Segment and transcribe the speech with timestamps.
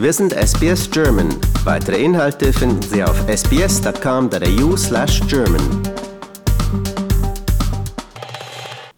[0.00, 1.28] Wir sind SBS German.
[1.62, 5.82] Weitere Inhalte finden Sie auf sbs.com.au slash German.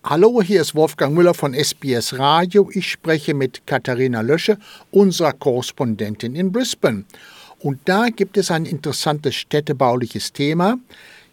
[0.05, 2.71] Hallo, hier ist Wolfgang Müller von SBS Radio.
[2.73, 4.59] Ich spreche mit Katharina Lösche,
[4.93, 7.05] unserer Korrespondentin in Brisbane.
[7.59, 10.79] Und da gibt es ein interessantes städtebauliches Thema.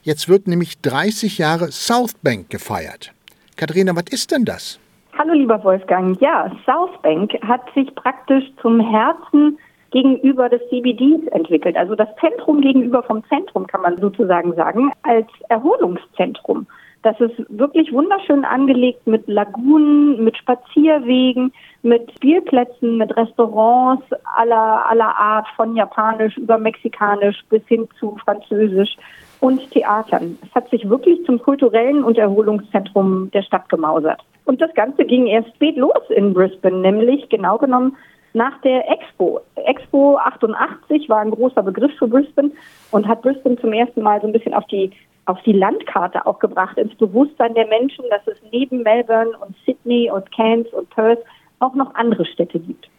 [0.01, 3.13] Jetzt wird nämlich 30 Jahre Southbank gefeiert.
[3.55, 4.79] Katharina, was ist denn das?
[5.21, 6.17] Hallo lieber Wolfgang.
[6.21, 9.59] Ja, Southbank hat sich praktisch zum Herzen
[9.91, 11.75] gegenüber des CBDs entwickelt.
[11.75, 16.67] Also das Zentrum gegenüber vom Zentrum kann man sozusagen sagen, als Erholungszentrum.
[17.01, 21.51] Das ist wirklich wunderschön angelegt mit Lagunen, mit Spazierwegen,
[21.81, 24.05] mit Spielplätzen, mit Restaurants
[24.37, 28.95] aller, aller Art, von Japanisch über Mexikanisch bis hin zu Französisch
[29.41, 30.37] und Theatern.
[30.45, 34.21] Es hat sich wirklich zum kulturellen und Erholungszentrum der Stadt gemausert.
[34.49, 37.95] Und das Ganze ging erst spät los in Brisbane, nämlich genau genommen
[38.33, 39.41] nach der Expo.
[39.53, 42.49] Expo 88 war ein großer Begriff für Brisbane
[42.89, 44.89] und hat Brisbane zum ersten Mal so ein bisschen auf die
[45.25, 50.09] auf die Landkarte auch gebracht, ins Bewusstsein der Menschen, dass es neben Melbourne und Sydney
[50.09, 51.19] und Cairns und Perth
[51.59, 52.89] auch noch andere Städte gibt.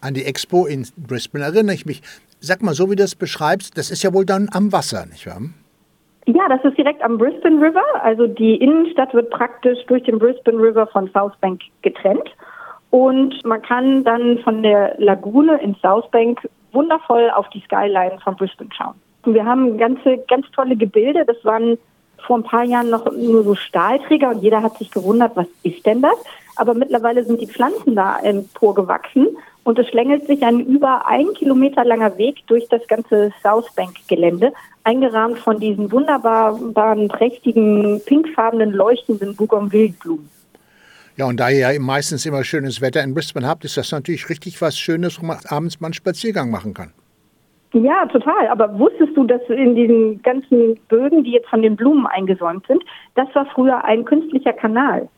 [0.00, 2.00] An die Expo in Brisbane erinnere ich mich.
[2.40, 5.26] Sag mal, so wie du das beschreibst, das ist ja wohl dann am Wasser, nicht
[5.26, 5.42] wahr?
[6.26, 7.84] Ja, das ist direkt am Brisbane River.
[8.02, 12.30] Also die Innenstadt wird praktisch durch den Brisbane River von Southbank getrennt.
[12.90, 18.70] Und man kann dann von der Lagune in Southbank wundervoll auf die Skyline von Brisbane
[18.72, 18.94] schauen.
[19.24, 21.24] Und wir haben ganze, ganz tolle Gebilde.
[21.24, 21.78] Das waren
[22.26, 25.84] vor ein paar Jahren noch nur so Stahlträger und jeder hat sich gewundert, was ist
[25.84, 26.16] denn das?
[26.56, 31.84] Aber mittlerweile sind die Pflanzen da emporgewachsen und es schlängelt sich ein über ein Kilometer
[31.84, 34.52] langer Weg durch das ganze Southbank-Gelände,
[34.84, 40.28] eingerahmt von diesen wunderbaren, prächtigen, pinkfarbenen, leuchtenden Bougainvilleblumen.
[41.16, 44.28] Ja, und da ihr ja meistens immer schönes Wetter in Brisbane habt, ist das natürlich
[44.28, 46.92] richtig was Schönes, wo man abends mal einen Spaziergang machen kann.
[47.72, 48.48] Ja, total.
[48.48, 52.82] Aber wusstest du, dass in diesen ganzen Bögen, die jetzt von den Blumen eingesäumt sind,
[53.14, 55.08] das war früher ein künstlicher Kanal.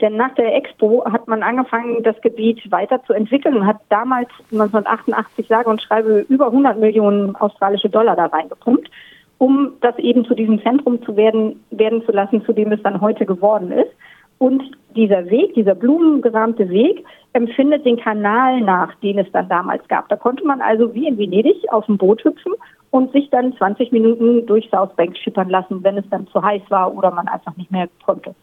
[0.00, 5.70] Denn nach der Expo hat man angefangen, das Gebiet weiterzuentwickeln und hat damals 1988 sage
[5.70, 8.90] und schreibe über 100 Millionen australische Dollar da reingepumpt,
[9.38, 13.00] um das eben zu diesem Zentrum zu werden, werden zu lassen, zu dem es dann
[13.00, 13.90] heute geworden ist.
[14.38, 14.62] Und
[14.94, 20.08] dieser Weg, dieser blumengerahmte Weg, empfindet den Kanal nach, den es dann damals gab.
[20.10, 22.52] Da konnte man also wie in Venedig auf dem Boot hüpfen
[22.90, 26.94] und sich dann 20 Minuten durch Southbank schippern lassen, wenn es dann zu heiß war
[26.94, 28.34] oder man einfach nicht mehr konnte.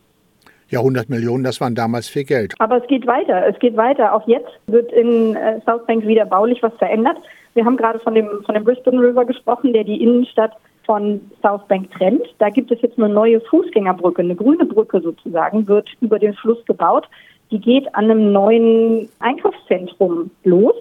[0.74, 2.56] Ja, 100 Millionen, das waren damals viel Geld.
[2.58, 3.46] Aber es geht weiter.
[3.46, 4.12] Es geht weiter.
[4.12, 7.16] Auch jetzt wird in äh, Southbank wieder baulich was verändert.
[7.54, 11.92] Wir haben gerade von dem, von dem Brisbane River gesprochen, der die Innenstadt von Southbank
[11.92, 12.24] trennt.
[12.40, 16.66] Da gibt es jetzt eine neue Fußgängerbrücke, eine grüne Brücke sozusagen, wird über den Fluss
[16.66, 17.08] gebaut.
[17.52, 20.74] Die geht an einem neuen Einkaufszentrum los,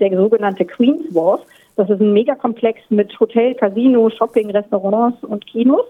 [0.00, 1.40] der sogenannte Queen's Wharf.
[1.76, 5.86] Das ist ein Megakomplex mit Hotel, Casino, Shopping, Restaurants und Kinos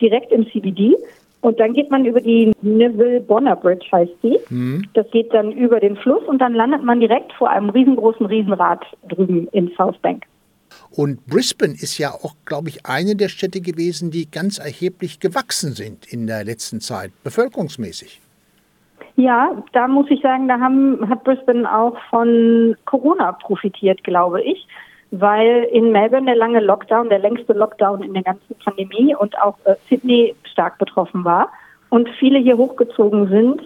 [0.00, 0.96] direkt im CBD.
[1.42, 4.38] Und dann geht man über die Neville Bonner Bridge, heißt die.
[4.48, 4.84] Mhm.
[4.94, 8.84] Das geht dann über den Fluss und dann landet man direkt vor einem riesengroßen Riesenrad
[9.08, 10.24] drüben in Southbank.
[10.96, 15.72] Und Brisbane ist ja auch, glaube ich, eine der Städte gewesen, die ganz erheblich gewachsen
[15.72, 18.20] sind in der letzten Zeit, bevölkerungsmäßig.
[19.16, 24.66] Ja, da muss ich sagen, da haben, hat Brisbane auch von Corona profitiert, glaube ich
[25.12, 29.56] weil in Melbourne der lange Lockdown, der längste Lockdown in der ganzen Pandemie und auch
[29.64, 31.50] äh, Sydney stark betroffen war
[31.90, 33.62] und viele hier hochgezogen sind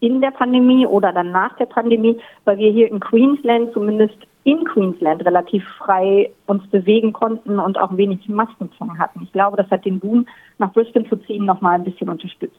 [0.00, 4.64] in der Pandemie oder dann nach der Pandemie, weil wir hier in Queensland, zumindest in
[4.64, 9.20] Queensland, relativ frei uns bewegen konnten und auch wenig Maskenzwang hatten.
[9.24, 10.26] Ich glaube, das hat den Boom
[10.56, 12.56] nach Brisbane zu ziehen nochmal ein bisschen unterstützt.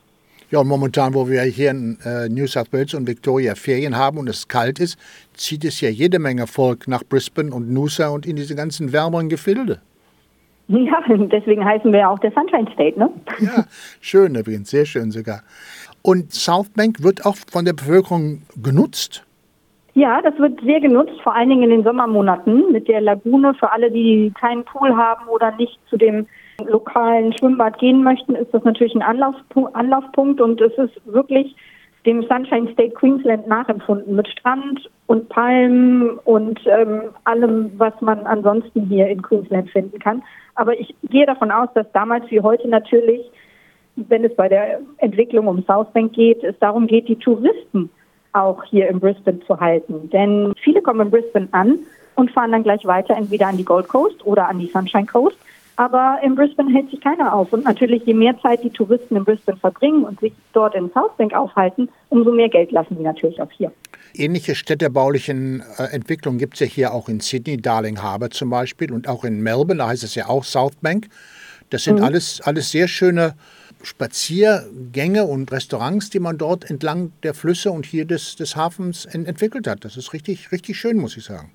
[0.52, 4.18] Ja, und momentan, wo wir hier in äh, New South Wales und Victoria Ferien haben
[4.18, 4.98] und es kalt ist,
[5.34, 9.30] zieht es ja jede Menge Volk nach Brisbane und Noosa und in diese ganzen wärmeren
[9.30, 9.80] Gefilde.
[10.68, 13.12] Ja, deswegen heißen wir ja auch der Sunshine State, ne?
[13.42, 13.66] Ja,
[14.02, 15.44] schön übrigens, sehr schön sogar.
[16.02, 19.24] Und Southbank wird auch von der Bevölkerung genutzt?
[19.94, 23.72] Ja, das wird sehr genutzt, vor allen Dingen in den Sommermonaten mit der Lagune für
[23.72, 26.26] alle, die keinen Pool haben oder nicht zu dem
[26.68, 31.56] lokalen Schwimmbad gehen möchten, ist das natürlich ein Anlaufpunkt, Anlaufpunkt und es ist wirklich
[32.06, 38.86] dem Sunshine State Queensland nachempfunden mit Strand und Palmen und ähm, allem, was man ansonsten
[38.88, 40.24] hier in Queensland finden kann.
[40.56, 43.22] Aber ich gehe davon aus, dass damals wie heute natürlich,
[43.96, 47.90] wenn es bei der Entwicklung um Southbank geht, es darum geht, die Touristen
[48.34, 50.10] auch hier in Brisbane zu halten.
[50.10, 51.80] Denn viele kommen in Brisbane an
[52.16, 55.38] und fahren dann gleich weiter entweder an die Gold Coast oder an die Sunshine Coast
[55.80, 57.54] Aber in Brisbane hält sich keiner auf.
[57.54, 61.34] Und natürlich, je mehr Zeit die Touristen in Brisbane verbringen und sich dort in Southbank
[61.34, 63.72] aufhalten, umso mehr Geld lassen die natürlich auch hier.
[64.14, 68.92] Ähnliche städtebaulichen äh, Entwicklungen gibt es ja hier auch in Sydney, Darling Harbour zum Beispiel
[68.92, 71.08] und auch in Melbourne, da heißt es ja auch Southbank.
[71.70, 72.04] Das sind mhm.
[72.04, 73.36] alles, alles sehr schöne
[73.82, 79.30] Spaziergänge und Restaurants, die man dort entlang der Flüsse und hier des, des Hafens ent
[79.30, 79.86] entwickelt hat.
[79.86, 81.54] Das ist richtig, richtig schön, muss ich sagen.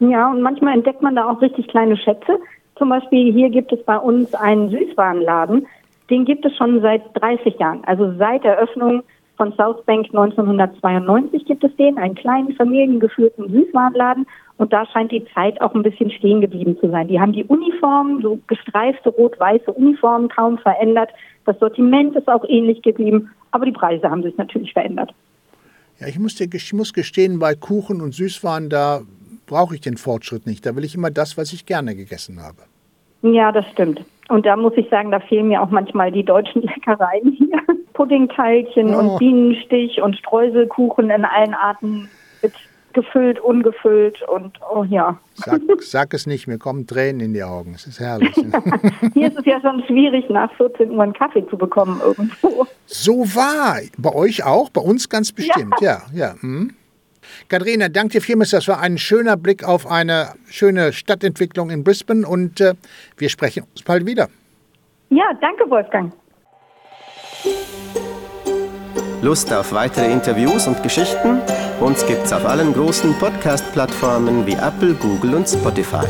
[0.00, 2.38] Ja, und manchmal entdeckt man da auch richtig kleine Schätze.
[2.76, 5.66] Zum Beispiel hier gibt es bei uns einen Süßwarenladen.
[6.10, 7.82] Den gibt es schon seit 30 Jahren.
[7.84, 9.02] Also seit Eröffnung
[9.36, 14.26] von Southbank 1992 gibt es den, einen kleinen familiengeführten Süßwarenladen.
[14.56, 17.08] Und da scheint die Zeit auch ein bisschen stehen geblieben zu sein.
[17.08, 21.10] Die haben die Uniformen, so gestreifte rot-weiße Uniformen kaum verändert.
[21.44, 25.12] Das Sortiment ist auch ähnlich geblieben, aber die Preise haben sich natürlich verändert.
[26.00, 29.02] Ja, ich muss, dir, ich muss gestehen, bei Kuchen und Süßwaren, da
[29.46, 30.64] brauche ich den Fortschritt nicht.
[30.66, 32.62] Da will ich immer das, was ich gerne gegessen habe.
[33.22, 34.04] Ja, das stimmt.
[34.28, 37.60] Und da muss ich sagen, da fehlen mir auch manchmal die deutschen Leckereien hier.
[37.94, 38.98] Puddingteilchen oh.
[38.98, 42.08] und Bienenstich und Streuselkuchen in allen Arten
[42.42, 42.52] mit
[42.94, 45.18] gefüllt, ungefüllt und oh ja.
[45.34, 47.74] Sag, sag, es nicht, mir kommen Tränen in die Augen.
[47.74, 48.34] Es ist herrlich.
[49.14, 52.66] Hier ist es ja schon schwierig, nach 14 Uhr einen Kaffee zu bekommen irgendwo.
[52.86, 53.80] So war.
[53.98, 54.70] Bei euch auch?
[54.70, 56.02] Bei uns ganz bestimmt, ja.
[56.12, 56.34] ja, ja.
[56.40, 56.74] Hm.
[57.48, 58.50] Katharina, danke dir vielmals.
[58.50, 62.74] Das war ein schöner Blick auf eine schöne Stadtentwicklung in Brisbane und äh,
[63.16, 64.28] wir sprechen uns bald wieder.
[65.10, 66.12] Ja, danke, Wolfgang.
[69.22, 71.40] Lust auf weitere Interviews und Geschichten?
[71.80, 76.06] Uns gibt's auf allen großen Podcast-Plattformen wie Apple, Google und Spotify.